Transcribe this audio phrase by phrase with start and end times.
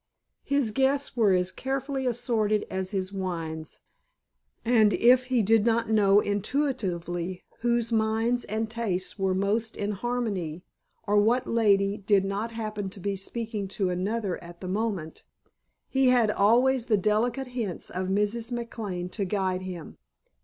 [0.43, 3.81] His guests were as carefully assorted as his wines,
[4.65, 10.65] and if he did not know intuitively whose minds and tastes were most in harmony,
[11.03, 15.21] or what lady did not happen to be speaking to another at the moment,
[15.87, 18.51] he had always the delicate hints of Mrs.
[18.51, 19.99] McLane to guide him.